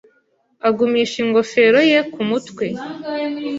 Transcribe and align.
Agumisha 0.67 1.15
ingofero 1.23 1.79
ye 1.91 1.99
ku 2.11 2.19
mutwe 2.29 2.65